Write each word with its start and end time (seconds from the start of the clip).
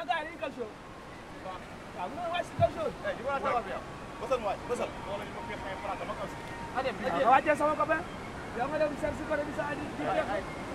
Kan, 0.00 0.08
kan, 0.08 0.16
ada 0.16 0.32
yang 0.32 0.40
bisa, 0.40 0.64
Alguma 2.00 2.32
vai 2.32 2.40
se 2.40 2.52
cachorro. 2.56 2.88
É, 3.04 3.12
de 3.12 3.22
boa, 3.22 3.36
Gabriel. 3.36 3.80
Você 4.20 4.34
não 4.40 4.44
vai, 4.48 4.56
você. 4.64 4.88
Bola 5.04 5.24
de 5.28 5.32
qualquer 5.36 5.58
praia, 5.60 5.76
prata, 5.76 6.04
uma 6.04 6.14
coisa. 6.14 6.34
Olha, 6.72 6.88
olha, 6.88 7.36
ada 7.36 7.52
olha, 7.60 7.76
olha, 7.76 8.00
olha, 8.56 8.72
olha, 8.72 8.88
bisa 8.88 9.08
olha, 9.12 9.28
olha, 9.28 9.44
bisa 9.44 9.60
ada. 9.60 10.69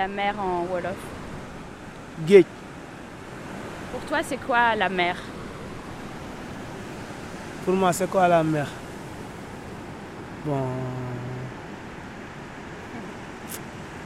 La 0.00 0.08
mer 0.08 0.34
en 0.40 0.64
Wolof. 0.70 1.00
Géej 2.26 2.46
Pour 3.92 4.00
toi, 4.08 4.20
c'est 4.22 4.38
quoi 4.38 4.74
la 4.74 4.88
mer? 4.88 5.16
Pour 7.64 7.74
moi 7.74 7.92
c'est 7.92 8.08
quoi 8.08 8.26
la 8.26 8.42
mer? 8.42 8.66
Bon. 10.46 10.64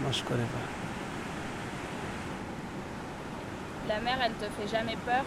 Moi 0.01 0.11
je 0.11 0.23
connais 0.25 0.51
pas. 0.55 0.67
La 3.91 4.01
mer, 4.01 4.17
elle 4.25 4.33
te 4.43 4.47
fait 4.57 4.69
jamais 4.77 4.97
peur? 5.07 5.25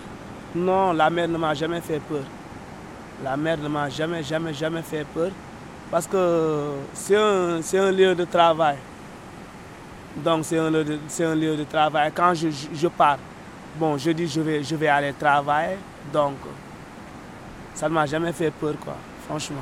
Non 0.54 0.92
la 0.92 1.10
mer 1.10 1.30
ne 1.30 1.38
m'a 1.38 1.54
jamais 1.54 1.80
fait 1.80 2.02
peur. 2.10 2.28
La 3.24 3.38
mer 3.38 3.58
ne 3.58 3.70
m'a 3.70 3.88
jamais 3.90 4.22
jamais 4.22 4.54
jamais 4.54 4.82
fait 4.82 5.06
peur. 5.16 5.32
Parce 5.90 6.08
que 6.08 6.22
c'est 6.94 7.16
un 7.16 7.62
c'est 7.62 7.80
un 7.80 7.92
lieu 8.00 8.14
de 8.14 8.26
travail 8.26 8.78
donc 10.24 10.46
c'est 10.46 10.58
un 10.58 10.70
lieu 10.70 10.84
de 10.84 11.00
c'est 11.08 11.26
un 11.26 11.36
lieu 11.36 11.56
de 11.56 11.64
travail. 11.64 12.12
Quand 12.14 12.34
je 12.34 12.50
je, 12.74 12.88
pars 12.88 13.18
bon 13.80 13.98
je 13.98 14.12
dis 14.12 14.28
je 14.28 14.42
vais 14.42 14.64
je 14.64 14.76
vais 14.76 14.88
aller 14.88 15.14
travailler. 15.14 15.78
Donc 16.12 16.38
ça 17.74 17.88
ne 17.90 17.94
m'a 17.94 18.06
jamais 18.06 18.32
fait 18.34 18.52
peur 18.52 18.74
quoi 18.84 18.96
franchement. 19.28 19.62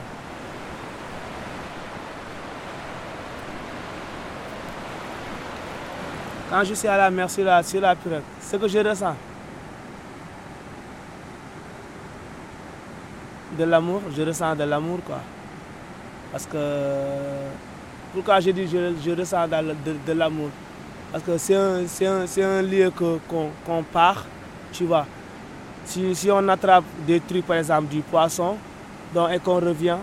Quand 6.49 6.63
je 6.63 6.73
suis 6.75 6.87
à 6.87 6.95
la 6.95 7.09
mer 7.09 7.29
sur 7.29 7.43
la, 7.43 7.63
sur 7.63 7.81
la 7.81 7.95
pirogue, 7.95 8.21
ce 8.39 8.55
que 8.55 8.67
je 8.67 8.77
ressens, 8.77 9.15
de 13.57 13.63
l'amour, 13.63 14.01
je 14.15 14.21
ressens 14.21 14.55
de 14.55 14.63
l'amour 14.63 14.99
quoi. 15.05 15.19
Parce 16.31 16.45
que, 16.45 16.57
pourquoi 18.15 18.39
je 18.39 18.51
dis 18.51 18.65
je, 18.65 18.93
je 19.03 19.11
ressens 19.11 19.45
de, 19.47 20.13
l'amour? 20.13 20.49
Parce 21.11 21.23
que 21.23 21.37
c'est 21.37 21.55
un, 21.55 21.81
un, 21.83 22.59
un 22.59 22.61
lieu 22.61 22.89
qu'on 22.89 23.83
part, 23.83 24.25
tu 24.71 24.85
vois. 24.85 25.05
Si, 25.83 26.15
si 26.15 26.31
on 26.31 26.47
attrape 26.47 26.85
des 27.05 27.19
trucs, 27.19 27.45
par 27.45 27.57
exemple 27.57 27.87
du 27.89 27.99
poisson, 27.99 28.55
donc, 29.13 29.31
et 29.31 29.39
qu'on 29.39 29.59
revient, 29.59 29.97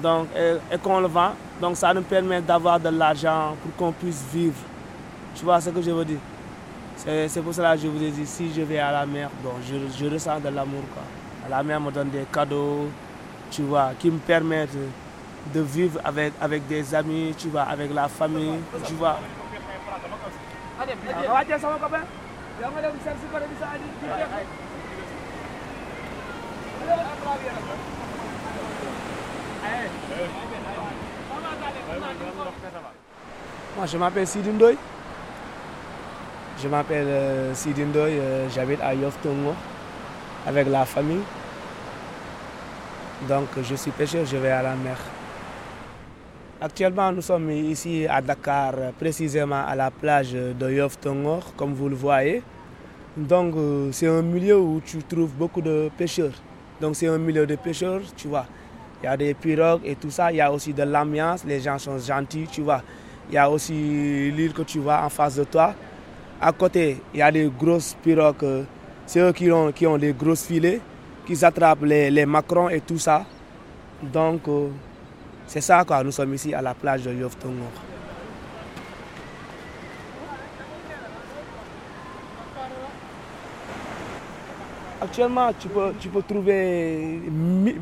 donc, 0.00 0.28
et, 0.36 0.78
qu'on 0.78 1.00
le 1.00 1.08
vend, 1.08 1.32
donc 1.60 1.76
ça 1.76 1.92
nous 1.92 2.02
permet 2.02 2.40
d'avoir 2.40 2.78
de 2.78 2.88
l'argent 2.90 3.56
pour 3.60 3.74
qu'on 3.76 3.92
puisse 3.92 4.24
vivre. 4.32 4.62
Tu 5.34 5.44
vois 5.44 5.60
ce 5.60 5.70
que 5.70 5.82
je 5.82 5.90
veux 5.90 6.04
dire? 6.04 6.20
C'est 6.96 7.42
pour 7.42 7.52
cela 7.52 7.74
que 7.74 7.82
je 7.82 7.88
vous 7.88 8.02
ai 8.02 8.10
dit, 8.10 8.24
si 8.24 8.52
je 8.54 8.62
vais 8.62 8.78
à 8.78 8.92
la 8.92 9.04
mer, 9.04 9.28
bon, 9.42 9.54
je, 9.68 9.74
je 9.98 10.08
ressens 10.08 10.38
de 10.38 10.48
l'amour. 10.48 10.82
La 11.50 11.62
mer 11.64 11.80
me 11.80 11.90
donne 11.90 12.10
des 12.10 12.24
cadeaux, 12.32 12.86
tu 13.50 13.62
vois, 13.62 13.90
qui 13.98 14.10
me 14.10 14.18
permettent 14.18 14.70
de 15.54 15.60
vivre 15.60 16.00
avec, 16.04 16.32
avec 16.40 16.66
des 16.66 16.94
amis, 16.94 17.34
tu 17.36 17.48
vois, 17.48 17.62
avec 17.62 17.92
la 17.92 18.08
famille, 18.08 18.58
tu 18.86 18.94
vois. 18.94 19.18
Moi, 33.76 33.86
je 33.86 33.96
m'appelle 33.96 34.26
Sidi 34.26 34.50
Ndoye. 34.50 34.76
Je 36.62 36.68
m'appelle 36.68 37.06
euh, 37.08 37.54
Sidi 37.54 37.82
Ndoye, 37.82 38.18
euh, 38.18 38.48
j'habite 38.50 38.80
à 38.80 38.94
Yoff 38.94 39.16
Tongo 39.22 39.54
avec 40.46 40.68
la 40.68 40.84
famille. 40.84 41.22
Donc, 43.28 43.48
je 43.62 43.74
suis 43.74 43.90
pêcheur, 43.90 44.24
je 44.26 44.36
vais 44.36 44.50
à 44.50 44.62
la 44.62 44.74
mer. 44.74 44.96
Actuellement, 46.64 47.10
nous 47.10 47.22
sommes 47.22 47.50
ici 47.50 48.06
à 48.08 48.22
Dakar, 48.22 48.74
précisément 48.96 49.66
à 49.66 49.74
la 49.74 49.90
plage 49.90 50.32
de 50.32 50.70
Yoff 50.70 50.96
Tongo, 51.00 51.40
comme 51.56 51.74
vous 51.74 51.88
le 51.88 51.96
voyez. 51.96 52.40
Donc, 53.16 53.56
euh, 53.56 53.88
c'est 53.90 54.06
un 54.06 54.22
milieu 54.22 54.60
où 54.60 54.80
tu 54.80 54.98
trouves 54.98 55.32
beaucoup 55.32 55.60
de 55.60 55.90
pêcheurs. 55.98 56.40
Donc, 56.80 56.94
c'est 56.94 57.08
un 57.08 57.18
milieu 57.18 57.46
de 57.46 57.56
pêcheurs, 57.56 58.02
tu 58.16 58.28
vois. 58.28 58.46
Il 59.02 59.06
y 59.06 59.08
a 59.08 59.16
des 59.16 59.34
pirogues 59.34 59.80
et 59.84 59.96
tout 59.96 60.12
ça. 60.12 60.30
Il 60.30 60.36
y 60.36 60.40
a 60.40 60.52
aussi 60.52 60.72
de 60.72 60.84
l'ambiance, 60.84 61.44
les 61.44 61.58
gens 61.58 61.78
sont 61.78 61.98
gentils, 61.98 62.46
tu 62.48 62.60
vois. 62.60 62.82
Il 63.28 63.34
y 63.34 63.38
a 63.38 63.50
aussi 63.50 63.72
l'île 63.72 64.52
que 64.52 64.62
tu 64.62 64.78
vois 64.78 65.02
en 65.02 65.08
face 65.08 65.34
de 65.34 65.44
toi. 65.44 65.74
À 66.40 66.52
côté, 66.52 66.98
il 67.12 67.18
y 67.18 67.22
a 67.22 67.32
des 67.32 67.50
grosses 67.58 67.96
pirogues. 68.00 68.66
C'est 69.04 69.18
eux 69.18 69.32
qui 69.32 69.50
ont, 69.50 69.72
qui 69.72 69.84
ont 69.84 69.98
des 69.98 70.12
grosses 70.12 70.44
filets, 70.44 70.80
qui 71.26 71.44
attrapent 71.44 71.82
les, 71.82 72.08
les 72.08 72.24
macrons 72.24 72.68
et 72.68 72.82
tout 72.82 72.98
ça. 72.98 73.26
Donc, 74.00 74.46
euh, 74.46 74.68
c'est 75.52 75.60
ça 75.60 75.84
quoi. 75.84 76.02
Nous 76.02 76.12
sommes 76.12 76.32
ici 76.32 76.54
à 76.54 76.62
la 76.62 76.72
plage 76.72 77.02
de 77.02 77.12
Yoff 77.12 77.38
Tongo. 77.38 77.68
Actuellement, 85.00 85.50
tu 85.58 85.68
peux, 85.68 85.92
tu 85.98 86.08
peux 86.08 86.22
trouver 86.22 87.20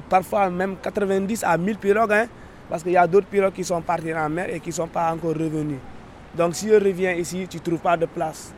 parfois 0.08 0.48
même 0.48 0.76
90 0.82 1.44
à 1.44 1.56
1000 1.58 1.76
pirogues, 1.76 2.12
hein, 2.12 2.26
parce 2.69 2.82
qu'il 2.82 2.92
y 2.92 2.97
a 2.97 3.06
d'autres 3.06 3.26
pirogues 3.26 3.53
qui 3.53 3.62
sont 3.62 3.82
parties 3.82 4.14
en 4.14 4.28
mer 4.31 4.48
et 4.52 4.58
qui 4.58 4.70
ne 4.70 4.75
sont 4.75 4.87
pas 4.88 5.12
encore 5.12 5.34
revenus. 5.34 5.78
Donc 6.34 6.54
si 6.54 6.69
on 6.70 6.75
revient 6.78 7.14
ici, 7.19 7.47
tu 7.48 7.58
ne 7.58 7.62
trouves 7.62 7.81
pas 7.81 7.97
de 7.97 8.06
place. 8.06 8.52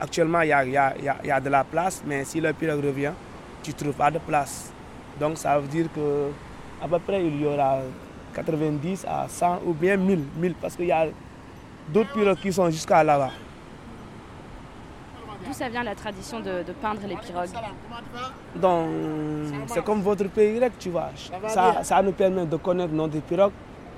Actuellement, 0.00 0.40
il 0.42 0.48
y 0.48 0.52
a, 0.52 0.64
y 0.64 0.76
a- 0.76 0.94
y 1.24 1.30
a 1.30 1.40
de 1.40 1.48
la 1.48 1.62
place, 1.64 2.02
mais 2.04 2.24
si 2.24 2.40
le 2.40 2.52
pirogue 2.52 2.84
revient, 2.84 3.12
tu 3.62 3.70
ne 3.70 3.76
trouves 3.76 3.94
pas 3.94 4.10
de 4.10 4.18
place. 4.18 4.72
Donc 5.20 5.38
ça 5.38 5.58
veut 5.58 5.68
dire 5.68 5.86
que 5.94 6.30
à 6.82 6.88
peu 6.88 6.98
près 6.98 7.24
il 7.24 7.40
y 7.40 7.46
aura 7.46 7.78
90 8.44 9.04
à 9.08 9.26
100 9.28 9.60
ou 9.66 9.72
bien 9.72 9.96
1000, 9.96 10.20
1000 10.36 10.54
parce 10.54 10.76
qu'il 10.76 10.86
y 10.86 10.92
a 10.92 11.06
d'autres 11.88 12.12
pirogues 12.12 12.38
qui 12.38 12.52
sont 12.52 12.70
jusqu'à 12.70 13.02
là-bas. 13.02 13.30
D'où 15.46 15.52
ça 15.52 15.68
vient 15.68 15.82
la 15.82 15.94
tradition 15.94 16.40
de, 16.40 16.62
de 16.62 16.72
peindre 16.80 17.00
les 17.08 17.16
pirogues 17.16 17.48
Donc, 18.56 18.88
c'est 19.66 19.84
comme 19.84 20.00
votre 20.02 20.28
pays 20.28 20.58
grec, 20.58 20.72
tu 20.78 20.90
vois. 20.90 21.10
Ça, 21.46 21.82
ça 21.82 22.02
nous 22.02 22.12
permet 22.12 22.44
de 22.44 22.56
connaître 22.56 22.92
notre 22.92 23.20
pirogue 23.20 23.52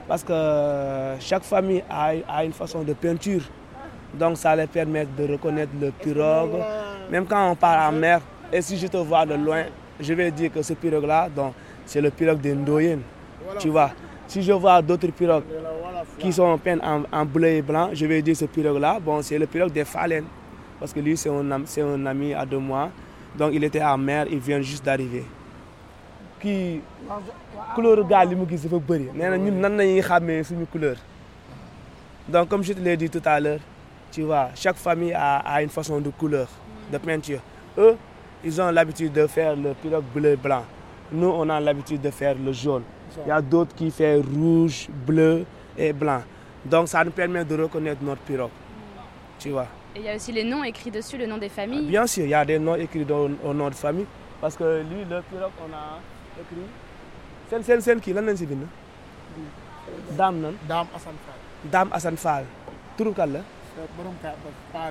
parce 0.06 0.22
que 0.22 1.16
chaque 1.20 1.42
famille 1.44 1.82
a, 1.88 2.12
a 2.28 2.44
une 2.44 2.52
façon 2.52 2.82
de 2.82 2.92
peinture. 2.92 3.42
Donc, 4.14 4.36
ça 4.36 4.54
les 4.56 4.66
permet 4.66 5.06
de 5.06 5.32
reconnaître 5.32 5.72
le 5.80 5.90
pirogue. 5.90 6.62
Même 7.10 7.26
quand 7.26 7.50
on 7.50 7.56
part 7.56 7.88
en 7.88 7.92
mer, 7.92 8.20
et 8.52 8.62
si 8.62 8.76
je 8.76 8.86
te 8.86 8.96
vois 8.96 9.24
de 9.26 9.34
loin, 9.34 9.64
je 9.98 10.12
vais 10.14 10.30
dire 10.30 10.52
que 10.52 10.62
ce 10.62 10.74
pirogue-là, 10.74 11.28
donc, 11.28 11.54
c'est 11.86 12.00
le 12.00 12.10
pirogue 12.10 12.40
des 12.40 12.54
Ndoyen. 12.54 12.98
Tu 13.58 13.68
vois. 13.68 13.90
Si 14.30 14.42
je 14.42 14.52
vois 14.52 14.80
d'autres 14.80 15.08
pirogues 15.10 15.42
qui 16.16 16.32
sont 16.32 16.56
peintes 16.56 16.80
en, 16.84 17.02
en 17.10 17.24
bleu 17.26 17.48
et 17.48 17.62
blanc, 17.62 17.90
je 17.92 18.06
vais 18.06 18.22
dire 18.22 18.36
ce 18.36 18.44
pirogue-là, 18.44 19.00
bon, 19.00 19.20
c'est 19.22 19.36
le 19.36 19.46
pirogue 19.48 19.72
des 19.72 19.84
Falen. 19.84 20.22
Parce 20.78 20.92
que 20.92 21.00
lui, 21.00 21.16
c'est 21.16 21.28
un, 21.28 21.62
c'est 21.64 21.82
un 21.82 22.06
ami 22.06 22.32
à 22.32 22.46
deux 22.46 22.60
mois. 22.60 22.90
Donc, 23.36 23.50
il 23.52 23.64
était 23.64 23.82
en 23.82 23.98
mer, 23.98 24.26
il 24.30 24.38
vient 24.38 24.60
juste 24.60 24.84
d'arriver. 24.84 25.24
Kii 26.40 26.80
couleur 27.74 28.04
gaal 28.08 28.28
li 28.30 28.36
mu 28.36 28.46
gis 28.48 28.62
dafa 28.64 28.78
bëri 28.78 29.08
nee 29.14 29.28
na 29.28 29.36
ñun 29.36 30.66
couleur 30.72 30.96
donc 32.28 32.48
comme 32.48 32.62
je 32.64 32.72
te 32.72 32.80
l'ai 32.80 32.96
dit 32.96 33.10
tout 33.10 33.20
à 33.26 33.38
l'heure 33.38 33.58
tu 34.10 34.22
vois 34.22 34.48
chaque 34.54 34.76
famille 34.76 35.12
a, 35.12 35.38
a 35.40 35.60
une 35.62 35.68
façon 35.68 36.00
de 36.00 36.08
couleur 36.08 36.48
de 36.90 36.96
peinture 36.96 37.40
eux 37.76 37.94
ils 38.42 38.58
ont 38.58 38.70
l'habitude 38.70 39.12
de 39.12 39.26
faire 39.26 39.54
le 39.54 39.74
pirogue 39.74 40.04
bleu 40.14 40.36
blanc 40.36 40.64
nous 41.12 41.28
on 41.28 41.46
a 41.50 41.60
l'habitude 41.60 42.00
de 42.00 42.10
faire 42.10 42.34
le 42.42 42.52
jaune 42.52 42.84
il 43.24 43.28
y 43.28 43.32
a 43.32 43.40
d'autres 43.40 43.74
qui 43.74 43.90
font 43.90 44.22
rouge 44.34 44.88
bleu 45.06 45.44
et 45.76 45.92
blanc 45.92 46.22
donc 46.64 46.88
ça 46.88 47.04
nous 47.04 47.10
permet 47.10 47.44
de 47.44 47.62
reconnaître 47.62 48.02
notre 48.02 48.20
pirogue 48.22 48.50
tu 49.38 49.50
vois 49.50 49.66
Et 49.94 49.98
il 50.00 50.04
y 50.04 50.08
a 50.08 50.14
aussi 50.14 50.30
les 50.30 50.44
noms 50.44 50.62
écrits 50.62 50.90
dessus, 50.90 51.16
le 51.18 51.26
nom 51.26 51.36
des 51.38 51.48
familles. 51.48 51.88
Bien 51.88 52.06
sûr, 52.06 52.22
il 52.24 52.30
y 52.30 52.34
a 52.34 52.44
des 52.44 52.60
noms 52.60 52.76
écrits 52.76 53.04
dans- 53.04 53.28
au 53.44 53.52
nom 53.52 53.68
de 53.68 53.74
famille. 53.74 54.06
Parce 54.40 54.56
que 54.56 54.82
lui, 54.82 55.00
le 55.10 55.20
pirogue, 55.22 55.50
on 55.66 55.72
a 55.74 55.98
écrit. 56.40 57.82
Sen 57.82 57.98
kii 58.00 58.12
lan 58.14 58.22
lañ 58.26 58.36
si 58.36 58.46
bind? 58.46 58.66
Dame 60.16 60.40
nan. 60.40 60.54
Dame 60.68 60.86
Assane 60.94 61.18
Fall. 61.24 61.38
Dame 61.72 61.90
Assane 61.92 62.16
Fall. 62.16 62.44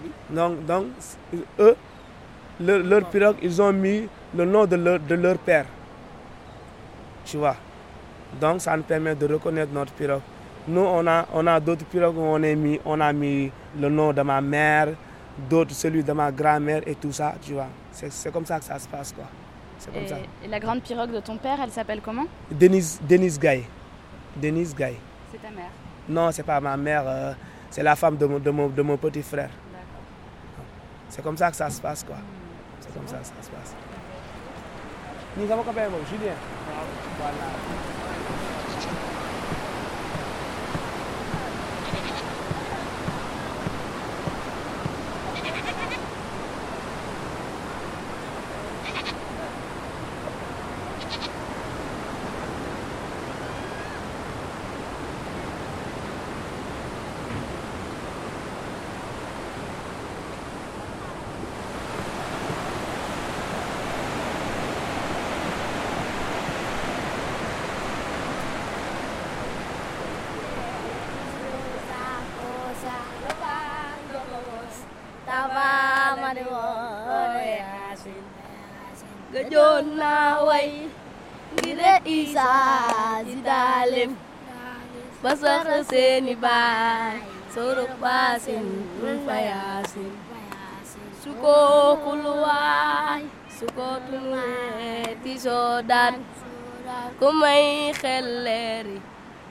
bi. 0.01 0.09
Donc, 0.35 0.65
donc 0.65 0.85
eux, 1.59 1.75
leur, 2.59 2.79
leur 2.79 3.05
pirogue, 3.09 3.37
ils 3.41 3.61
ont 3.61 3.71
mis 3.71 4.07
le 4.35 4.43
nom 4.45 4.65
de 4.65 4.75
leur, 4.75 4.99
de 4.99 5.15
leur 5.15 5.37
père. 5.37 5.65
Tu 7.25 7.37
vois. 7.37 7.55
Donc, 8.39 8.61
ça 8.61 8.75
nous 8.75 8.83
permet 8.83 9.15
de 9.15 9.25
reconnaître 9.25 9.71
notre 9.73 9.93
pirogue. 9.93 10.21
Nous, 10.67 10.81
on 10.81 11.05
a, 11.07 11.25
on 11.33 11.47
a 11.47 11.59
d'autres 11.59 11.85
pirogues 11.85 12.17
où 12.17 12.21
on, 12.21 12.41
est 12.43 12.55
mis, 12.55 12.79
on 12.85 12.99
a 13.01 13.11
mis 13.11 13.51
le 13.79 13.89
nom 13.89 14.13
de 14.13 14.21
ma 14.21 14.39
mère, 14.41 14.89
d'autres 15.49 15.73
celui 15.73 16.03
de 16.03 16.11
ma 16.11 16.31
grand-mère 16.31 16.81
et 16.85 16.95
tout 16.95 17.11
ça, 17.11 17.35
tu 17.41 17.53
vois. 17.53 17.67
C'est 17.91 18.31
comme 18.31 18.45
ça 18.45 18.59
que 18.59 18.65
ça 18.65 18.77
se 18.77 18.87
passe, 18.87 19.11
quoi. 19.13 19.25
Comme 19.93 20.03
et, 20.03 20.07
ça. 20.07 20.17
et, 20.43 20.47
la 20.47 20.59
grande 20.59 20.81
pirogue 20.81 21.11
de 21.11 21.21
ton 21.21 21.37
père, 21.37 21.57
elle 21.63 21.71
s'appelle 21.71 22.01
comment? 22.03 22.25
Denise, 22.51 22.99
Denise 23.01 23.39
Gaye. 23.39 23.63
Denise 24.35 24.75
Gaye. 24.75 24.97
C'est 25.31 25.41
ta 25.41 25.49
mère 25.49 25.71
Non, 26.07 26.31
c'est 26.31 26.43
pas 26.43 26.59
ma 26.59 26.75
mère, 26.75 27.03
euh, 27.07 27.33
c'est 27.71 27.83
la 27.83 27.95
femme 27.95 28.17
de 28.17 28.25
mon, 28.25 28.39
de 28.39 28.49
mon, 28.49 28.67
de 28.67 28.81
mon 28.81 28.97
petit 28.97 29.23
frère. 29.23 29.49
C'est 31.09 31.23
comme 31.23 31.37
ça 31.37 31.49
que 31.49 31.55
ça 31.57 31.69
se 31.69 31.81
passe, 31.81 32.03
quoi. 32.03 32.17
C'est 32.79 32.93
comme 32.93 33.07
ça 33.07 33.17
que 33.17 33.25
ça 33.25 33.33
se 33.41 33.49
passe. 33.49 33.75
Nous 35.37 35.51
avons 35.51 35.63
combien, 35.63 35.85
Julien 36.09 36.33
Voilà. 37.17 37.98
way 80.47 80.69
dile 81.57 81.93
isa 82.05 82.49
zidalem 83.27 84.11
basar 85.23 85.67
seni 85.89 86.33
bai 86.35 87.17
pasin 87.51 87.97
basin 88.01 88.65
fayasin 89.27 90.11
suko 91.23 91.57
kulwai 92.03 93.23
suko 93.51 93.99
tulai 94.07 95.17
tisodan. 95.23 96.15
Kumai 97.19 97.93
khelleri 98.01 98.97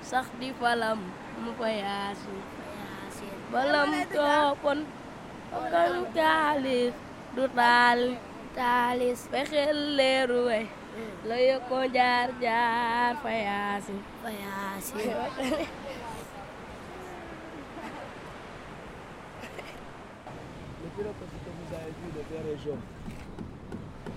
sax 0.02 0.26
di 0.40 0.50
falam 0.58 0.98
mu 1.44 1.52
fayasin 1.60 2.40
balam 3.52 3.92
topon 4.10 4.78
Okan 5.48 6.04
talif 6.12 6.92
du 7.36 7.44
talif 7.56 8.20
taalis 8.58 9.20
fexeel 9.32 9.78
leeru 9.98 10.38
we 10.48 10.60
la 11.30 11.36
yokko 11.48 11.78
jaar 11.96 12.28
jaar 12.44 13.12
fa 13.22 13.30
yaasin 13.46 13.98
fa 14.22 14.30
yaasin 14.42 14.98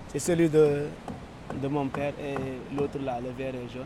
C'est 0.07 0.19
celui 0.19 0.49
de, 0.49 0.87
de 1.61 1.67
mon 1.67 1.87
père 1.87 2.13
et 2.19 2.35
l'autre 2.75 2.97
là, 3.03 3.19
le 3.21 3.29
vert 3.37 3.53
et 3.55 3.67
jaune. 3.73 3.85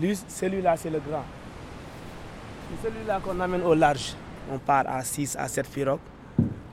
Lui, 0.00 0.16
celui-là, 0.28 0.76
c'est 0.76 0.90
le 0.90 0.98
grand. 1.00 1.24
C'est 2.70 2.88
celui-là 2.88 3.20
qu'on 3.22 3.38
amène 3.40 3.62
au 3.62 3.74
large. 3.74 4.14
On 4.52 4.58
part 4.58 4.84
à 4.88 5.02
6 5.04 5.36
à 5.38 5.46
7 5.48 5.68
pirogues. 5.68 5.98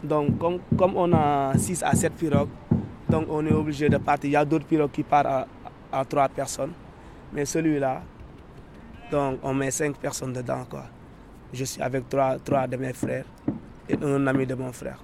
Donc, 0.04 0.38
comme, 0.40 0.60
comme 0.78 0.96
on 0.96 1.12
a 1.14 1.54
6 1.58 1.84
à 1.84 1.94
7 1.94 2.14
pirogues, 2.14 2.50
donc 3.10 3.28
on 3.30 3.46
est 3.46 3.54
obligé 3.54 3.88
de 3.90 3.98
partir. 3.98 4.30
Il 4.30 4.34
y 4.34 4.36
a 4.36 4.44
d'autres 4.46 4.66
pirogues 4.66 4.92
qui 4.92 5.04
partent 5.04 5.48
à, 5.92 6.06
3 6.06 6.30
personnes. 6.30 6.74
Mais 7.34 7.46
celui-là, 7.46 8.02
donc 9.12 9.40
on 9.44 9.54
met 9.54 9.72
5 9.72 9.98
personnes 9.98 10.34
dedans. 10.34 10.66
Quoi. 10.70 10.84
Je 11.54 11.64
suis 11.64 11.82
avec 11.82 12.10
3, 12.10 12.40
3 12.40 12.68
de 12.68 12.78
mes 12.78 12.94
frères 12.94 13.26
et 13.88 13.98
un 14.02 14.28
ami 14.28 14.46
de 14.46 14.56
mon 14.56 14.72
frère. 14.72 15.00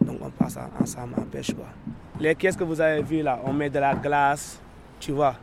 Donc 0.00 0.18
on 0.20 0.30
passe 0.30 0.58
ensemble 0.80 1.14
en 1.18 1.22
pêche. 1.22 1.54
Quoi. 1.54 1.66
Les 2.20 2.34
caisses 2.34 2.56
que 2.56 2.64
vous 2.64 2.80
avez 2.80 3.02
vues 3.02 3.22
là, 3.22 3.40
on 3.44 3.52
met 3.52 3.70
de 3.70 3.78
la 3.78 3.94
glace, 3.94 4.60
tu 5.00 5.12
vois. 5.12 5.34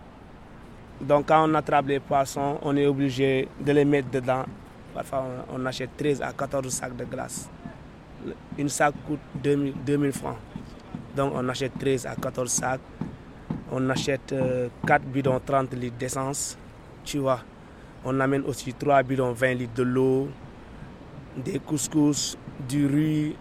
Donc 1.02 1.28
quand 1.28 1.50
on 1.50 1.54
attrape 1.56 1.88
les 1.88 2.00
poissons, 2.00 2.60
on 2.62 2.76
est 2.78 2.86
obligé 2.86 3.48
de 3.60 3.72
les 3.72 3.86
mettre 3.86 4.10
dedans. 4.12 4.46
Parfois 4.94 5.26
on, 5.52 5.62
on 5.62 5.66
achète 5.66 5.98
13 5.98 6.22
à 6.22 6.32
14 6.32 6.72
sacs 6.72 6.96
de 6.96 7.06
glace. 7.06 7.50
Une 8.58 8.70
sac 8.70 8.94
coûte 9.08 9.20
2000, 9.44 9.74
2000 9.86 10.12
francs. 10.12 10.38
Donc 11.16 11.34
on 11.36 11.48
achète 11.50 11.78
13 11.80 12.06
à 12.08 12.16
14 12.16 12.52
sacs. 12.52 12.82
On 13.72 13.90
achète 13.90 14.34
euh, 14.34 14.68
4 14.86 15.04
bidons 15.06 15.40
30 15.44 15.74
litres 15.76 15.98
d'essence. 15.98 16.58
Tu 17.04 17.20
vois. 17.20 17.40
On 18.04 18.20
amène 18.20 18.44
aussi 18.44 18.74
3 18.74 19.04
bidons 19.04 19.32
20 19.32 19.54
litres 19.54 19.74
de 19.76 19.84
l'eau, 19.84 20.28
des 21.38 21.60
couscous, 21.60 22.38
du 22.68 22.86
riz, 22.86 23.36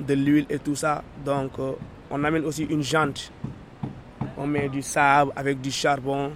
de 0.00 0.14
l'huile 0.14 0.46
et 0.50 0.58
tout 0.58 0.74
ça. 0.76 1.02
Donc 1.24 1.58
euh, 1.58 1.72
on 2.10 2.22
amène 2.24 2.44
aussi 2.44 2.64
une 2.64 2.82
jante. 2.82 3.32
On 4.36 4.46
met 4.46 4.68
du 4.68 4.82
sable 4.82 5.32
avec 5.34 5.60
du 5.60 5.70
charbon. 5.70 6.32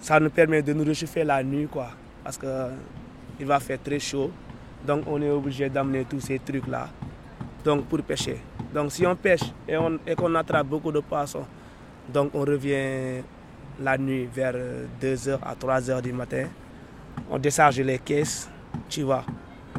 Ça 0.00 0.18
nous 0.20 0.30
permet 0.30 0.62
de 0.62 0.72
nous 0.72 0.84
réchauffer 0.84 1.24
la 1.24 1.42
nuit 1.42 1.66
quoi. 1.66 1.90
Parce 2.22 2.38
qu'il 2.38 3.46
va 3.46 3.58
faire 3.60 3.82
très 3.82 3.98
chaud. 3.98 4.30
Donc 4.86 5.04
on 5.06 5.20
est 5.20 5.30
obligé 5.30 5.68
d'amener 5.68 6.04
tous 6.08 6.20
ces 6.20 6.38
trucs 6.38 6.66
là. 6.68 6.88
Donc 7.64 7.84
pour 7.86 8.00
pêcher. 8.02 8.38
Donc 8.72 8.92
si 8.92 9.06
on 9.06 9.16
pêche 9.16 9.42
et, 9.68 9.76
on, 9.76 9.98
et 10.06 10.14
qu'on 10.14 10.34
attrape 10.34 10.66
beaucoup 10.66 10.92
de 10.92 11.00
poissons, 11.00 11.44
donc 12.12 12.30
on 12.34 12.40
revient 12.40 13.22
la 13.80 13.98
nuit 13.98 14.28
vers 14.32 14.54
2h 15.00 15.38
à 15.42 15.54
3h 15.54 16.02
du 16.02 16.12
matin. 16.12 16.46
On 17.30 17.38
décharge 17.38 17.80
les 17.80 17.98
caisses, 17.98 18.48
tu 18.88 19.02
vois. 19.02 19.24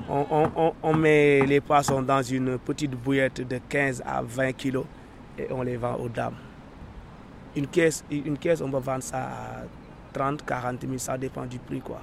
On, 0.10 0.94
met 0.94 1.46
les 1.46 1.62
poissons 1.62 2.02
dans 2.02 2.22
une 2.22 2.58
petite 2.58 2.92
bouillette 2.92 3.48
de 3.48 3.60
15 3.70 4.04
à 4.06 4.22
20 4.22 4.52
kilos 4.54 4.86
et 5.38 5.48
on 5.52 5.62
les 5.62 5.78
vend 5.78 5.96
aux 5.96 6.10
dames. 6.10 6.36
Une 7.56 7.68
caisse, 7.68 8.04
une 8.10 8.38
caisse 8.38 8.62
on 8.62 8.70
peut 8.70 8.78
vendre 8.80 9.04
ça 9.04 9.24
à 9.24 9.64
30, 10.14 10.46
40 10.46 10.82
000, 10.82 10.98
ça 10.98 11.18
dépend 11.18 11.46
du 11.46 11.60
prix. 11.60 11.80
quoi. 11.80 12.02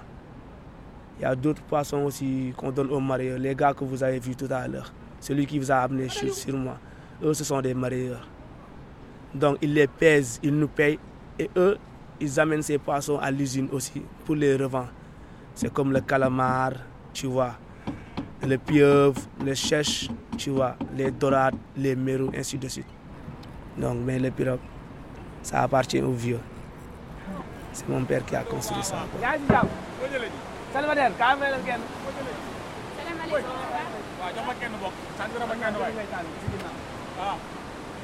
Il 1.18 1.22
y 1.22 1.24
a 1.26 1.34
d'autres 1.34 1.62
poissons 1.62 2.04
aussi 2.04 2.54
qu'on 2.56 2.70
donne 2.70 2.90
aux 2.90 3.00
mariés, 3.00 3.38
les 3.38 3.54
gars 3.54 3.74
que 3.74 3.84
vous 3.84 4.02
avez 4.02 4.20
vus 4.20 4.36
tout 4.36 4.48
à 4.50 4.66
l'heure 4.68 4.92
celui 5.20 5.46
qui 5.46 5.58
vous 5.58 5.70
a 5.70 5.76
amené 5.76 6.08
sur, 6.08 6.32
sur, 6.32 6.56
moi. 6.56 6.78
Eux, 7.22 7.34
ce 7.34 7.44
sont 7.44 7.60
des 7.60 7.74
marieurs. 7.74 8.26
Donc, 9.34 9.58
ils 9.60 9.74
les 9.74 9.86
pèsent, 9.86 10.38
ils 10.42 10.54
nous 10.54 10.68
payent. 10.68 10.98
Et 11.38 11.50
eux, 11.56 11.76
ils 12.20 12.40
amènent 12.40 12.62
ces 12.62 12.78
poissons 12.78 13.18
à 13.18 13.30
l'usine 13.30 13.68
aussi 13.72 14.02
pour 14.24 14.34
les 14.34 14.56
revendre. 14.56 14.90
C'est 15.54 15.72
comme 15.72 15.92
le 15.92 16.00
calamar, 16.00 16.72
tu 17.12 17.26
vois, 17.26 17.54
le 18.46 18.56
pieuvre, 18.58 19.20
le 19.44 19.54
chèche, 19.54 20.08
tu 20.36 20.50
vois, 20.50 20.76
les 20.96 21.10
dorades, 21.10 21.56
les 21.76 21.96
mérous, 21.96 22.30
ainsi 22.36 22.58
de 22.58 22.68
suite. 22.68 22.86
Donc, 23.76 23.98
mais 24.04 24.18
le 24.18 24.30
pirogue, 24.30 24.60
ça 25.42 25.62
appartient 25.62 26.00
aux 26.00 26.12
vieux. 26.12 26.40
C'est 27.72 27.88
mon 27.88 28.04
père 28.04 28.24
qui 28.24 28.34
a 28.34 28.42
construit 28.42 28.82
ça. 28.82 28.96
Waaw 34.28 34.36
jox 34.36 34.46
ma 34.48 34.54
kenn 34.60 34.74
bokk. 34.82 34.94
Sant 35.18 35.32
na 35.40 35.46
ma 35.50 35.54
kenn 35.62 35.74
waay. 35.80 35.92
Waaw 37.18 37.36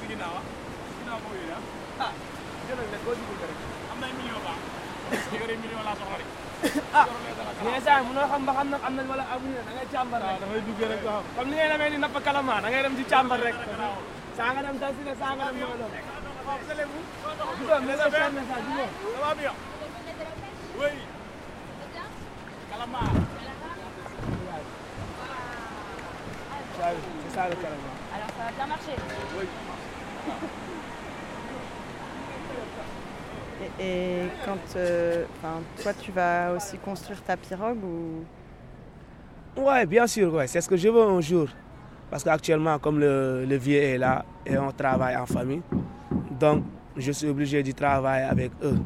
ci 0.01 0.05
ginnaaw 0.11 0.35
ah 0.41 0.45
ginnaaw 0.99 1.19
boobu 1.23 1.37
yi 1.41 1.47
ah 2.05 2.13
jëlal 2.67 2.87
leen 2.93 3.03
boo 3.05 3.15
jigul 3.19 3.37
rek. 3.43 3.59
Am 3.93 3.97
na 4.01 4.07
million 4.19 4.41
baax. 4.47 4.61
Yore 5.41 5.55
million 5.63 5.83
laa 5.87 5.97
soxla 6.01 6.17
rek 6.21 6.29
ah 7.01 7.07
mais 7.65 7.85
saa 7.87 8.03
mënoo 8.09 8.27
xam 8.33 8.43
ba 8.47 8.53
xam 8.57 8.69
nag 8.73 8.83
am 8.87 8.95
nañ 8.97 9.07
wala 9.13 9.25
amuñu 9.35 9.61
da 9.67 9.73
ngay 9.77 9.87
càmbar 9.93 10.21
rek. 10.25 10.41
Dafay 10.41 10.61
duggee 10.67 10.89
rek 10.93 11.03
waaw. 11.09 11.23
Comme 11.37 11.49
ni 11.51 11.57
ngay 11.57 11.69
demee 11.73 11.91
ni 11.93 11.99
napp 11.99 12.17
kalama 12.27 12.55
da 12.63 12.69
ngay 12.69 12.83
dem 12.85 12.95
ci 12.99 13.05
càmbar 13.13 13.39
rek. 13.45 13.57
Saa 14.37 14.51
nga 14.55 14.61
dem 14.67 14.77
tasi 14.83 15.01
ne 15.07 15.13
saa 15.21 15.33
nga 15.37 15.45
dem 15.49 15.57
ñoo 15.61 15.77
doon 15.81 15.93
jugo 17.59 17.75
mais 17.87 17.97
c'est 18.01 18.23
un 18.27 18.31
message 18.37 18.65
jugo 18.69 18.87
ça 19.15 19.19
va 19.25 19.35
bien. 19.41 19.55
Oui. 20.81 20.91
Kalama 22.71 23.01
ça 27.35 27.49
le 27.49 27.57
carrément. 27.57 27.95
Alors 28.15 28.29
ça 28.37 28.45
va 28.45 28.53
bien 28.57 28.67
marcher. 28.67 28.97
Oui. 29.39 29.47
Et, 33.81 33.85
et 33.85 34.23
quand 34.45 34.77
euh, 34.77 35.25
toi 35.83 35.93
tu 36.01 36.13
vas 36.13 36.53
aussi 36.53 36.79
construire 36.79 37.23
ta 37.23 37.37
pirogue 37.37 37.83
ou? 37.85 38.25
Ouais, 39.61 39.87
bien 39.87 40.07
sûr, 40.07 40.33
ouais. 40.35 40.47
c'est 40.47 40.61
ce 40.61 40.69
que 40.69 40.77
je 40.77 40.89
veux 40.89 41.03
un 41.03 41.21
jour. 41.21 41.49
Parce 42.11 42.23
qu'actuellement, 42.23 42.79
comme 42.79 43.01
le, 43.01 43.45
le 43.45 43.57
vieux 43.57 43.83
est 43.83 43.99
là 43.99 44.25
et 44.47 44.57
on 44.57 44.71
travaille 44.71 45.17
en 45.17 45.27
famille, 45.27 45.63
donc 46.39 46.65
je 46.97 47.11
suis 47.13 47.29
obligé 47.29 47.63
de 47.63 47.73
travailler 47.73 48.25
avec 48.25 48.53
eux. 48.63 48.79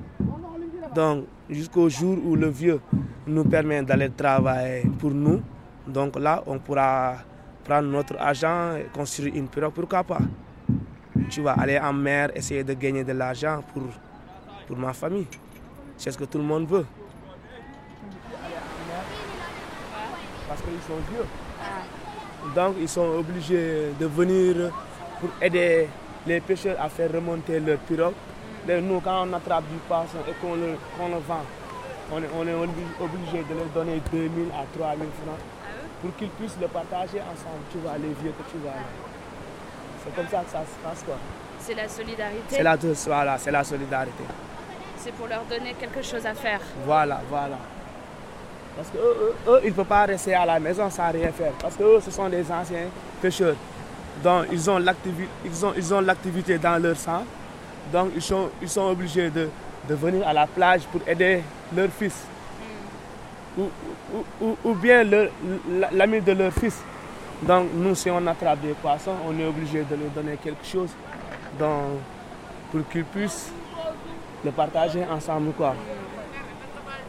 Donc, 0.95 1.27
jusqu'au 1.51 1.89
jour 1.91 2.17
où 2.25 2.37
le 2.37 2.49
vieux 2.49 2.81
nous 3.27 3.45
permet 3.45 3.83
d'aller 3.83 4.09
travailler 4.11 4.85
pour 4.99 5.11
nous, 5.11 5.43
donc 5.87 6.19
là, 6.19 6.43
on 6.47 6.59
pourra 6.59 7.17
prendre 7.69 7.89
notre 7.89 8.17
argent 8.19 8.77
et 8.77 8.85
construire 8.95 9.35
une 9.35 9.47
pirogue, 9.47 9.75
pourquoi 9.75 10.03
pas? 10.03 10.21
Tu 11.29 11.43
vas 11.43 11.53
aller 11.53 11.79
en 11.79 11.93
mer, 11.93 12.31
essayer 12.35 12.65
de 12.65 12.73
gagner 12.73 13.05
de 13.05 13.13
l'argent 13.13 13.63
pour, 13.73 13.83
pour 14.67 14.77
ma 14.79 14.95
famille. 14.95 15.27
C'est 15.99 16.11
ce 16.11 16.17
que 16.17 16.25
tout 16.25 16.39
le 16.39 16.45
monde 16.45 16.67
veut. 16.67 16.87
Parce 20.49 20.63
qu'ils 20.63 20.81
sont 20.81 21.01
vieux. 21.11 21.27
Donc, 22.55 22.77
ils 22.81 22.89
sont 22.89 23.19
obligés 23.19 23.93
de 24.01 24.07
venir 24.07 24.73
pour 25.21 25.29
aider 25.43 25.89
les 26.27 26.41
pêcheurs 26.41 26.81
à 26.81 26.89
faire 26.89 27.13
remonter 27.13 27.61
leur 27.61 27.79
pirogue. 27.79 28.15
Nous, 28.67 29.01
quand 29.01 29.27
on 29.29 29.33
attrape 29.35 29.65
du 29.71 29.79
poisson 29.87 30.19
et 30.27 30.33
qu'on 30.41 30.55
le, 30.55 31.19
vend, 31.27 31.45
on 32.13 32.23
est, 32.23 32.31
on 32.35 32.47
est, 32.47 32.55
obligé 32.55 33.45
de 33.45 33.55
leur 33.55 33.67
donner 33.75 34.01
2000 34.11 34.49
à 34.53 34.65
3000 34.79 35.07
francs 35.23 35.58
pour 36.01 36.15
qu'ils 36.17 36.31
puissent 36.31 36.57
le 36.61 36.69
partager 36.69 37.21
ensemble. 37.21 37.63
Tu 37.73 37.79
vois, 37.79 37.93
les 37.99 38.15
vieux 38.23 38.33
que 38.33 38.51
tu 38.51 38.59
vois. 38.59 38.73
C'est 40.05 40.15
comme 40.15 40.29
ça 40.29 40.39
que 40.45 40.51
ça 40.51 40.61
se 40.61 40.83
passe. 40.89 41.03
quoi. 41.05 41.17
C'est 41.61 41.75
la 41.75 41.89
solidarité. 41.89 42.57
C'est 42.57 42.63
la, 42.63 42.77
voilà, 43.07 43.39
c'est 43.39 43.51
la 43.51 43.65
solidarité. 43.65 44.25
C'est 44.97 45.13
pour 45.13 45.27
leur 45.27 45.43
donner 45.45 45.75
quelque 45.75 46.03
chose 46.03 46.25
à 46.27 46.35
faire. 46.35 46.61
Voilà, 46.85 47.21
voilà. 47.29 47.59
Parce 48.77 48.91
qu'eux, 48.91 49.35
eux, 49.49 49.61
ils 49.65 49.71
ne 49.71 49.75
peuvent 49.75 49.85
pas 49.87 50.05
rester 50.05 50.35
à 50.35 50.47
la 50.47 50.61
maison 50.61 50.89
sans 50.89 51.11
rien 51.11 51.33
faire. 51.33 51.53
Parce 51.61 51.75
qu'eux, 51.77 52.01
ce 52.01 52.11
sont 52.11 52.29
des 52.29 52.51
anciens 52.51 52.87
pêcheurs. 53.21 53.57
Donc, 54.23 54.47
ils 54.53 54.71
ont 54.71 54.79
l'activité 54.79 55.29
ils 55.45 55.67
ont, 55.67 55.73
ils 55.77 55.95
ont 55.95 56.03
dans 56.03 56.83
leur 56.83 56.97
sang. 56.97 57.25
Donc, 57.93 58.11
ils 58.15 58.23
sont, 58.23 58.51
ils 58.63 58.69
sont 58.69 58.83
obligés 58.89 59.31
de, 59.31 59.49
de 59.89 59.95
venir 59.95 60.27
à 60.27 60.33
la 60.33 60.47
plage 60.47 60.83
pour 60.93 61.01
aider 61.09 61.43
leur 61.75 61.89
fils. 61.91 62.15
Ou, 63.59 63.71
ou, 64.41 64.57
ou, 64.65 64.75
bien 64.75 65.05
l'ami 65.93 66.21
de 66.21 66.33
leur 66.33 66.53
fils. 66.53 66.81
Donc, 67.43 67.69
nous, 67.75 67.95
si 67.95 68.11
on 68.11 68.25
attrape 68.27 68.61
des 68.61 68.73
poissons, 68.75 69.15
on 69.27 69.39
est 69.39 69.45
obligé 69.47 69.83
de 69.83 69.97
leur 69.97 70.11
donner 70.15 70.37
quelque 70.37 70.65
chose 70.65 70.91
donc, 71.59 71.99
pour 72.71 72.89
qu'ils 72.89 73.05
puissent 73.05 73.51
le 74.45 74.51
partager 74.53 75.05
ensemble. 75.11 75.53
Quoi. 75.53 75.75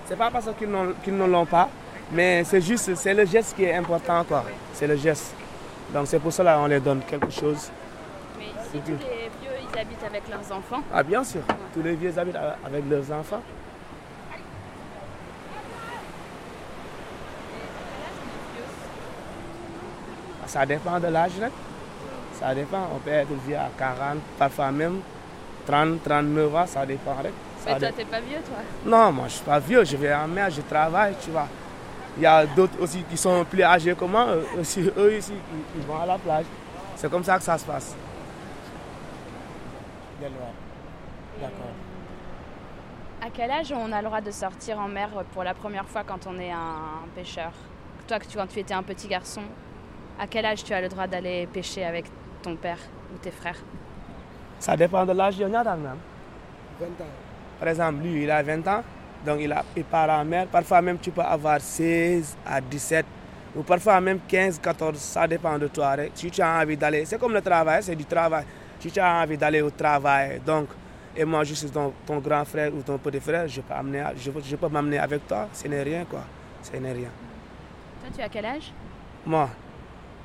C'est 0.06 0.16
pas 0.18 0.32
parce 0.32 0.50
qu'ils 0.58 0.70
ne 1.18 1.26
l'ont 1.26 1.46
pas, 1.46 1.70
mais 2.12 2.44
c'est 2.44 2.62
juste, 2.62 2.96
c'est 2.96 3.14
le 3.14 3.26
geste 3.26 3.56
qui 3.56 3.64
est 3.64 3.76
important. 3.76 4.24
quoi. 4.24 4.44
C'est 4.74 4.88
le 4.88 4.96
geste. 4.96 5.36
Donc 5.94 6.08
c'est 6.08 6.20
pour 6.20 6.34
cela 6.34 6.56
qu'on 6.56 6.68
les 6.68 6.80
donne 6.80 7.02
quelque 7.02 7.32
chose. 7.32 7.70
Mais 8.38 8.46
ici, 8.46 8.82
tous 8.86 8.92
les 8.92 8.98
vieux, 8.98 9.68
ils 9.74 9.80
habitent 9.80 10.04
avec 10.04 10.24
leurs 10.30 10.58
enfants 10.58 10.82
Ah 10.94 11.04
bien 11.04 11.24
sûr, 11.24 11.42
tous 11.74 11.82
les 11.82 11.96
vieux 11.96 12.14
habitent 12.18 12.36
avec 12.66 12.84
leurs 12.90 13.12
enfants. 13.12 13.42
Ça 20.50 20.66
dépend 20.66 21.00
de 21.00 21.08
l'âge. 21.08 21.34
Ça 22.34 22.56
dépend. 22.56 22.90
On 22.96 22.98
peut 22.98 23.12
être 23.12 23.32
vieux 23.46 23.56
à 23.56 23.70
40, 23.78 24.18
parfois 24.40 24.72
même 24.72 25.00
30, 25.68 26.04
39 26.04 26.56
ans, 26.56 26.66
ça 26.66 26.86
dépend. 26.88 27.16
Mais 27.66 27.78
toi, 27.78 27.92
t'es 27.92 28.06
pas 28.06 28.20
vieux, 28.20 28.40
toi? 28.44 28.58
Non, 28.84 29.12
moi, 29.12 29.28
je 29.28 29.34
suis 29.34 29.46
pas 29.46 29.60
vieux. 29.60 29.84
Je 29.84 29.96
vais 29.96 30.12
en 30.12 30.28
mer, 30.28 30.50
je 30.50 30.62
travaille, 30.62 31.14
tu 31.22 31.30
vois. 31.30 31.48
Il 32.18 32.24
y 32.24 32.26
a 32.26 32.48
d'autres 32.48 32.82
aussi 32.82 33.04
qui 33.04 33.16
sont 33.16 33.46
plus 33.46 33.62
âgés 33.62 33.94
que 33.94 34.06
moi. 34.06 34.28
Aussi, 34.60 34.90
eux 34.98 35.18
ici, 35.18 35.34
ils, 35.76 35.86
vont 35.86 36.02
à 36.02 36.08
la 36.08 36.18
plage. 36.18 36.46
C'est 36.96 37.12
comme 37.12 37.24
ça 37.24 37.38
que 37.38 37.44
ça 37.44 37.56
se 37.56 37.66
passe. 37.66 37.96
D'accord. 40.20 40.54
À 43.22 43.30
quel 43.32 43.52
âge 43.52 43.72
on 43.72 43.92
a 43.92 44.02
le 44.02 44.08
droit 44.08 44.22
de 44.22 44.32
sortir 44.32 44.80
en 44.80 44.88
mer 44.88 45.10
pour 45.32 45.44
la 45.44 45.54
première 45.54 45.86
fois 45.86 46.04
quand 46.04 46.26
on 46.26 46.40
est 46.40 46.52
un 46.52 47.06
pêcheur? 47.14 47.52
Toi, 48.08 48.18
quand 48.34 48.48
tu 48.48 48.60
étais 48.60 48.74
un 48.74 48.82
petit 48.82 49.08
garçon, 49.08 49.44
à 50.20 50.28
quel 50.28 50.46
âge 50.46 50.64
tu 50.64 50.74
as 50.74 50.82
le 50.82 50.90
droit 50.90 51.08
d'aller 51.08 51.48
pêcher 51.48 51.86
avec 51.86 52.06
ton 52.44 52.56
père 52.56 52.80
ou 53.14 53.18
tes 53.18 53.32
frères? 53.32 53.58
Ça 54.60 54.76
dépend 54.76 55.06
de 55.06 55.14
l'âge. 55.14 55.38
Il 55.38 55.44
y 55.44 55.46
en 55.46 55.54
a 55.54 55.64
20 55.64 55.72
ans. 55.72 55.98
Par 57.60 57.68
exemple, 57.70 58.04
lui, 58.04 58.24
il 58.24 58.32
a 58.32 58.42
20 58.44 58.68
ans, 58.68 58.84
donc 59.26 59.40
il, 59.42 59.52
a, 59.52 59.64
il 59.76 59.84
part 59.84 60.10
en 60.10 60.24
mer. 60.26 60.48
Parfois 60.48 60.82
même, 60.82 60.98
tu 61.00 61.12
peux 61.12 61.22
avoir 61.22 61.60
16 61.60 62.38
à 62.46 62.62
17, 62.62 63.06
ou 63.56 63.64
parfois 63.64 64.00
même 64.00 64.20
15, 64.28 64.60
14, 64.60 64.98
ça 64.98 65.28
dépend 65.28 65.58
de 65.58 65.68
toi. 65.68 65.96
Si 66.14 66.32
tu 66.32 66.42
as 66.42 66.60
envie 66.62 66.78
d'aller, 66.78 67.06
c'est 67.06 67.20
comme 67.20 67.34
le 67.34 67.42
travail, 67.42 67.84
c'est 67.84 67.96
du 67.96 68.06
travail. 68.06 68.46
Si 68.80 68.92
tu 68.92 69.00
as 69.00 69.22
envie 69.22 69.38
d'aller 69.38 69.62
au 69.62 69.72
travail, 69.72 70.42
donc, 70.46 70.70
et 71.16 71.26
moi 71.26 71.44
je 71.44 71.54
suis 71.54 71.70
ton, 71.70 71.94
ton 72.06 72.20
grand 72.20 72.46
frère 72.46 72.74
ou 72.74 72.82
ton 72.82 72.98
petit 72.98 73.20
frère, 73.20 73.46
je 73.48 73.60
peux, 73.60 73.74
amener, 73.74 74.04
je, 74.16 74.32
je 74.42 74.56
peux 74.56 74.70
m'amener 74.70 75.00
avec 75.00 75.28
toi, 75.28 75.50
ce 75.52 75.68
n'est 75.68 75.84
rien 75.84 76.06
quoi. 76.06 76.22
Ce 76.62 76.76
n'est 76.78 76.92
rien. 76.92 77.10
Toi, 78.02 78.10
tu 78.16 78.22
as 78.22 78.30
quel 78.30 78.46
âge? 78.46 78.72
Moi, 79.26 79.50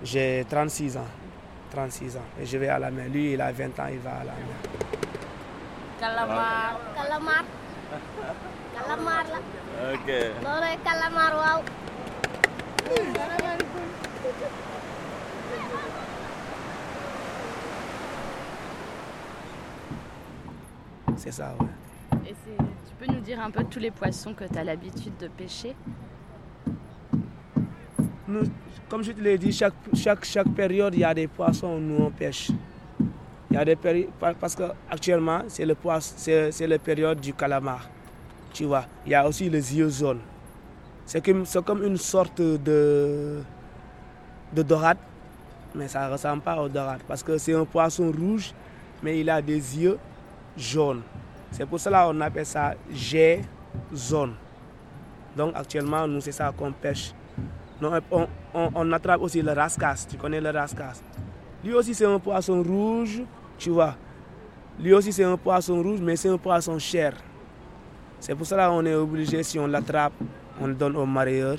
j'ai 0.03 0.45
36 0.49 0.97
ans. 0.97 1.07
36 1.71 2.17
ans. 2.17 2.21
Et 2.41 2.47
je 2.47 2.57
vais 2.59 2.69
à 2.69 2.79
la 2.79 2.91
mer. 2.91 3.09
Lui, 3.09 3.33
il 3.33 3.41
a 3.41 3.53
20 3.53 3.79
ans, 3.81 3.87
il 3.91 3.99
va 3.99 4.11
à 4.11 4.25
la 4.25 4.33
mer. 4.33 4.57
Calamar. 5.99 6.81
Calamar. 6.95 7.45
Calamar. 8.75 9.25
Okay. 9.95 10.31
Lore 10.43 10.77
calamar 10.85 11.33
wow. 11.35 11.63
C'est 21.17 21.33
ça, 21.33 21.55
ouais. 21.61 22.29
Et 22.29 22.35
tu 22.35 22.95
peux 22.99 23.07
nous 23.13 23.21
dire 23.21 23.41
un 23.41 23.51
peu 23.51 23.65
tous 23.65 23.79
les 23.79 23.91
poissons 23.91 24.35
que 24.35 24.45
tu 24.45 24.59
as 24.59 24.65
l'habitude 24.65 25.17
de 25.17 25.29
pêcher? 25.29 25.75
Comme 28.89 29.03
je 29.03 29.13
te 29.13 29.21
l'ai 29.21 29.37
dit, 29.37 29.53
chaque, 29.53 29.75
chaque, 29.95 30.25
chaque 30.25 30.49
période, 30.55 30.95
il 30.95 31.01
y 31.01 31.05
a 31.05 31.13
des 31.13 31.27
poissons 31.27 31.77
où 31.77 31.81
nous 31.81 32.05
on 32.05 32.11
pêche. 32.11 32.51
Il 33.51 33.57
y 33.57 33.57
a 33.57 33.65
des 33.65 33.77
périodes, 33.77 34.11
parce 34.41 34.57
qu'actuellement, 34.57 35.43
c'est 35.49 35.67
le, 35.67 35.77
c'est 36.17 36.67
la 36.67 36.79
période 36.79 37.21
du 37.21 37.35
calamar. 37.35 37.89
Tu 38.53 38.65
vois, 38.65 38.85
il 39.05 39.13
y 39.13 39.15
a 39.15 39.27
aussi 39.27 39.51
les 39.51 39.77
yeux 39.77 39.91
jaunes. 39.91 40.21
C'est 41.05 41.25
comme, 41.25 41.45
comme 41.65 41.85
une 41.85 41.99
sorte 41.99 42.41
de, 42.41 43.43
de 44.53 44.63
dorade, 44.63 44.97
mais 45.75 45.89
ça 45.89 46.07
ne 46.07 46.13
ressemble 46.13 46.43
pas 46.43 46.61
au 46.63 46.69
dorade 46.69 47.01
parce 47.07 47.23
que 47.23 47.37
c'est 47.37 47.53
un 47.53 47.65
poisson 47.65 48.11
rouge, 48.11 48.55
mais 49.03 49.21
il 49.21 49.29
a 49.29 49.43
des 49.43 49.79
yeux 49.79 49.99
jaunes. 50.57 51.03
C'est 51.51 51.67
pour 51.67 51.79
cela 51.79 52.07
qu'on 52.07 52.21
appelle 52.21 52.47
ça 52.47 52.75
jet 52.91 53.43
zone. 53.95 54.35
Donc 55.37 55.53
actuellement, 55.55 56.07
nous, 56.07 56.21
c'est 56.21 56.33
ça 56.33 56.53
qu'on 56.57 56.73
pêche. 56.73 57.13
On, 57.83 58.27
on, 58.55 58.93
attrape 58.93 59.21
aussi 59.21 59.43
le 59.43 59.53
rascasse. 59.53 60.07
Tu 60.07 60.17
connais 60.17 60.41
le 60.41 60.51
rascasse 60.51 61.03
Lui 61.65 61.75
aussi, 61.75 61.95
c'est 61.95 62.07
un 62.07 62.19
poisson 62.19 62.63
rouge 62.63 63.23
tu 63.59 63.71
vois. 63.71 63.95
Lui 64.79 64.93
aussi, 64.93 65.13
c'est 65.13 65.25
un 65.25 65.37
poisson 65.37 65.83
rouge, 65.83 66.01
mais 66.01 66.17
c'est 66.17 66.29
un 66.29 66.39
poisson 66.39 66.79
cher. 66.79 67.15
C'est 68.21 68.35
pour 68.35 68.47
cela 68.47 68.69
qu'on 68.69 68.85
est 68.85 68.95
obligé, 68.95 69.43
si 69.43 69.59
on 69.59 69.67
l'attrape, 69.67 70.13
on 70.61 70.67
le 70.67 70.75
donne 70.75 70.97
aux 70.97 71.07
marieurs. 71.07 71.59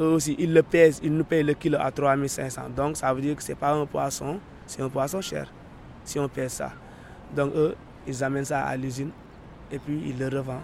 Eux 0.00 0.06
aussi, 0.06 0.36
ils 0.38 0.52
le 0.52 0.62
pèsent, 0.62 1.00
ils 1.02 1.12
nous 1.12 1.24
payent 1.24 1.42
le 1.42 1.54
kilo 1.54 1.76
à 1.80 1.90
3500. 1.90 2.62
Donc, 2.74 2.96
ça 2.96 3.12
veut 3.12 3.20
dire 3.20 3.34
que 3.36 3.42
ce 3.42 3.48
n'est 3.48 3.56
pas 3.56 3.72
un 3.72 3.84
poisson, 3.84 4.38
c'est 4.66 4.80
un 4.80 4.88
poisson 4.88 5.20
cher, 5.20 5.52
si 6.04 6.18
on 6.18 6.28
pèse 6.28 6.52
ça. 6.52 6.72
Donc, 7.34 7.52
eux, 7.54 7.74
ils 8.06 8.22
amènent 8.22 8.44
ça 8.44 8.64
à 8.64 8.76
l'usine 8.76 9.10
et 9.70 9.78
puis 9.78 10.02
ils 10.06 10.18
le 10.18 10.28
revendent. 10.28 10.62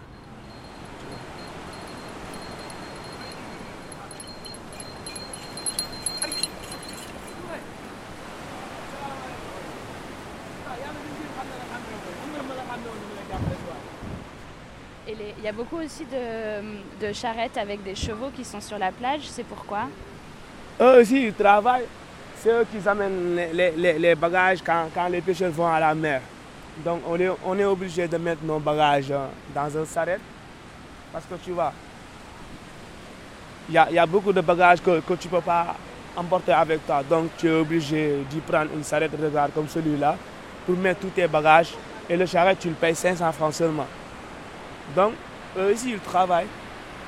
Il 15.07 15.34
y 15.45 15.49
a 15.49 15.51
beaucoup 15.51 15.77
aussi 15.77 16.05
de, 16.05 17.13
charrettes 17.13 17.57
avec 17.57 17.83
des 17.83 17.93
chevaux 17.93 18.31
qui 18.35 18.43
sont 18.43 18.59
sur 18.59 18.79
la 18.79 18.91
plage. 18.91 19.21
C'est 19.25 19.43
pourquoi? 19.43 19.83
Eux 20.81 21.01
aussi, 21.01 21.27
ils 21.27 21.33
travaillent. 21.33 21.85
C'est 22.37 22.49
eux 22.49 22.65
qui 22.71 22.87
amènent 22.89 23.35
les, 23.53 24.15
bagages 24.15 24.59
quand, 24.65 25.07
les 25.07 25.21
pêcheurs 25.21 25.51
vont 25.51 25.67
à 25.67 25.79
la 25.79 25.93
mer. 25.93 26.21
Donc 26.83 27.01
on 27.07 27.59
est, 27.59 27.63
obligé 27.63 28.07
de 28.07 28.17
mettre 28.17 28.43
nos 28.43 28.59
bagages 28.59 29.11
euh, 29.11 29.27
dans 29.53 29.77
un 29.77 29.85
charrette. 29.85 30.21
Parce 31.13 31.25
que 31.25 31.35
tu 31.35 31.51
vois, 31.51 31.71
il 33.69 33.75
y 33.75 33.99
a, 33.99 34.05
beaucoup 34.07 34.33
de 34.33 34.41
bagages 34.41 34.81
que, 34.81 34.99
tu 35.15 35.27
ne 35.27 35.31
peux 35.31 35.41
pas 35.41 35.75
emporter 36.17 36.53
avec 36.53 36.85
toi. 36.87 37.03
Donc 37.07 37.29
tu 37.37 37.47
es 37.47 37.51
obligé 37.51 38.17
d'y 38.31 38.39
prendre 38.39 38.71
une 38.75 38.83
charrette 38.83 39.11
regard 39.21 39.49
comme 39.53 39.69
celui-là 39.69 40.17
pour 40.65 40.75
mettre 40.75 41.01
tous 41.01 41.09
tes 41.09 41.27
bagages. 41.27 41.75
Et 42.09 42.17
le 42.17 42.25
charrette, 42.25 42.59
tu 42.59 42.69
le 42.69 42.73
payes 42.73 42.95
500 42.95 43.31
francs 43.31 43.53
seulement. 43.53 43.87
Donc 44.95 45.13
eux 45.57 45.73
ici, 45.73 45.91
ils 45.91 45.99
travaillent. 45.99 46.47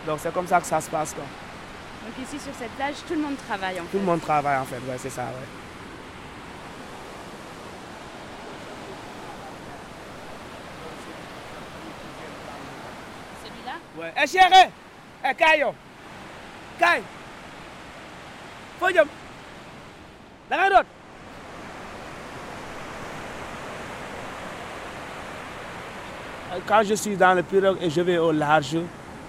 Donc 0.06 0.20
c'est 0.22 0.34
comme 0.34 0.48
ça 0.48 0.60
que 0.60 0.68
ça 0.68 0.80
se 0.82 0.89
passe. 0.89 1.13
Quoi. 1.13 1.24
Donc 2.06 2.25
ici, 2.25 2.39
sur 2.39 2.54
cette 2.58 2.72
plage, 2.72 2.96
tout 3.08 3.13
le 3.16 3.22
monde 3.22 3.36
travaille 3.48 3.80
en 3.80 3.86
Tout 3.86 3.98
le 4.00 4.06
monde 4.06 4.22
travaille 4.22 4.58
en 4.58 4.66
fait, 4.66 4.75
ouais, 4.88 4.98
c'est 4.98 5.10
ça, 5.10 5.24
ouais. 5.24 5.48
C'est 13.44 14.01
Ouais. 14.01 14.13
Eh 14.24 14.27
chérie 14.27 14.70
Eh 15.25 15.60
yow 15.60 15.74
kaay 16.80 17.01
foo 18.80 18.89
jëm 18.94 19.10
da 20.50 20.58
ngay 20.58 20.70
doot 20.70 20.88
Quand 26.66 26.82
je 26.84 26.96
suis 26.96 27.16
dans 27.16 27.34
le 27.34 27.44
pirogue 27.44 27.78
et 27.82 27.90
je 27.90 28.02
vais 28.02 28.18
au 28.18 28.32
large 28.32 28.78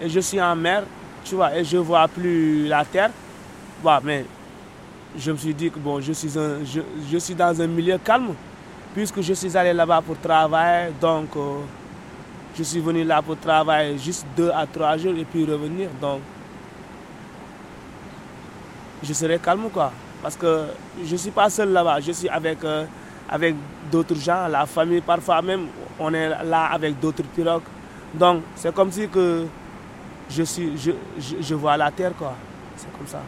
et 0.00 0.08
je 0.08 0.20
suis 0.20 0.40
en 0.40 0.54
mer, 0.56 0.84
tu 1.24 1.34
vois, 1.34 1.54
et 1.56 1.64
je 1.64 1.76
vois 1.76 2.08
plus 2.08 2.66
la 2.66 2.84
terre, 2.84 3.10
bon, 3.82 3.98
mais 4.02 4.24
je 5.16 5.32
me 5.32 5.36
suis 5.36 5.54
dit 5.54 5.70
que 5.70 5.78
bon, 5.78 6.00
je 6.00 6.12
suis, 6.12 6.30
je 6.30 7.18
suis 7.18 7.34
dans 7.34 7.60
un 7.60 7.66
milieu 7.66 7.98
calme, 7.98 8.34
puisque 8.94 9.20
je 9.20 9.34
suis 9.34 9.56
allé 9.56 9.72
là-bas 9.72 10.02
pour 10.02 10.18
travailler, 10.18 10.92
donc 11.00 11.28
euh, 11.36 11.58
je 12.56 12.62
suis 12.62 12.80
venu 12.80 13.04
là 13.04 13.20
pour 13.20 13.36
travailler 13.38 13.98
juste 13.98 14.26
deux 14.36 14.50
à 14.50 14.66
trois 14.66 14.96
jours 14.96 15.14
et 15.16 15.24
puis 15.24 15.44
revenir, 15.44 15.88
donc 16.00 16.20
je 19.02 19.12
serai 19.12 19.38
calme 19.38 19.68
quoi, 19.72 19.92
parce 20.22 20.36
que 20.36 20.66
je 21.04 21.12
ne 21.12 21.16
suis 21.18 21.30
pas 21.30 21.50
seul 21.50 21.70
là-bas, 21.72 22.00
je 22.00 22.12
suis 22.12 22.28
avec, 22.28 22.62
euh, 22.64 22.84
avec 23.28 23.54
d'autres 23.90 24.14
gens, 24.16 24.46
la 24.48 24.66
famille, 24.66 25.00
parfois 25.00 25.42
même 25.42 25.66
on 25.98 26.12
est 26.14 26.28
là 26.44 26.66
avec 26.72 26.98
d'autres 27.00 27.22
pirogues, 27.24 27.62
donc 28.14 28.42
c'est 28.56 28.74
comme 28.74 28.90
si 28.92 29.08
que 29.08 29.46
je, 30.30 30.42
suis, 30.42 30.76
je, 30.78 30.92
je, 31.18 31.36
je 31.40 31.54
vois 31.54 31.76
la 31.76 31.90
terre 31.90 32.12
quoi, 32.16 32.34
c'est 32.76 32.92
comme 32.96 33.06
ça. 33.06 33.20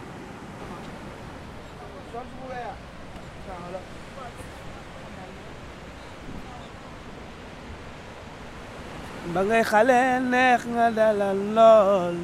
ba 9.33 9.43
ngay 9.47 9.63
xale 9.63 10.19
neex 10.31 10.61
nga 10.75 10.87
dalal 10.91 11.39
lool 11.55 12.15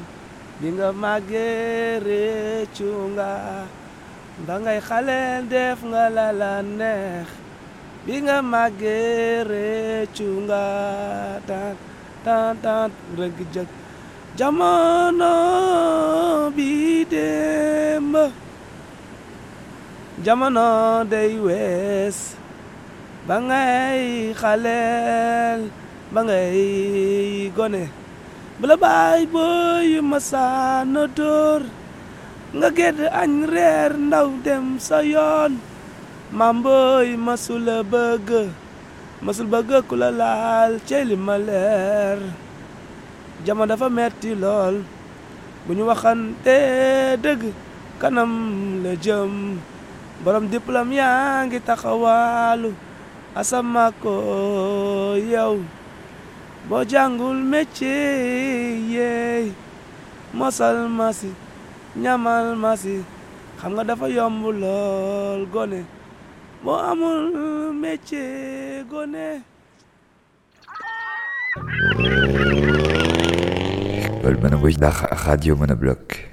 bi 0.60 0.68
nga 0.76 0.88
màggee 0.92 1.96
réccu 2.04 2.90
nga. 3.16 3.32
Ba 4.46 4.54
ngay 4.62 4.78
xale 4.88 5.42
def 5.50 5.78
nga 5.90 6.04
la 6.16 6.28
la 6.40 6.52
neex 6.62 7.26
bi 8.04 8.14
nga 8.24 8.36
màggee 8.52 9.44
réccu 9.50 10.28
nga 10.48 10.64
tan 11.48 11.74
tan 12.24 12.54
tan 12.64 12.90
rëgg 13.18 13.38
jëg 13.54 13.68
jamono 14.38 15.34
bi 16.56 16.70
démb 17.12 18.14
jamono 20.24 20.70
day 21.12 21.32
wees 21.46 22.18
ba 23.26 23.36
ngay 23.48 24.32
xaleel 24.40 25.60
gone. 27.56 27.84
Bala 28.58 28.74
baay 28.74 29.22
booy 29.30 30.02
masaana 30.02 31.06
dóor 31.18 31.62
nga 32.58 32.68
gedd 32.78 32.98
ndaw 34.08 34.28
dem 34.44 34.66
sa 34.86 34.98
yoon 35.12 35.52
maam 36.36 36.56
booy 36.64 37.16
masula 37.16 37.76
bëgg 37.92 38.28
masul 39.24 39.46
bëgg 39.52 39.70
ku 39.88 39.94
la 39.96 40.10
laal 40.20 40.72
ma 41.26 41.36
leer 41.38 42.18
jamono 43.44 43.66
dafa 43.70 43.88
metti 43.88 44.30
ñu 45.76 45.84
waxante 45.90 46.56
kanam 48.00 48.32
la 48.84 48.92
jëm. 49.04 49.58
Borom 50.24 50.46
diplôme 50.50 50.94
yaa 50.98 51.46
ngi 51.46 51.58
taxawaalu. 51.62 52.70
Asama 53.34 53.90
ko 54.02 54.14
yow. 55.32 55.54
Boo 56.68 56.82
jàngul 56.90 57.38
métier 57.50 58.76
yeey 58.94 59.46
mosal 60.34 60.88
masi 60.98 61.30
ñamal 62.02 62.46
masi 62.62 62.94
xam 63.60 63.72
nga 63.72 63.84
boo 66.62 66.74
amul 66.74 67.72
métier 67.72 68.84
gone 68.90 69.42
Paul 74.22 74.36
la 74.80 74.90
radio 74.90 75.56
Monobloc. 75.56 76.28